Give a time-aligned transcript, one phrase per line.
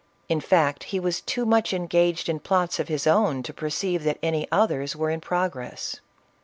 [0.27, 4.17] In fact he was too much engaged in plots of his own to perceive that
[4.23, 5.99] any others were in progress.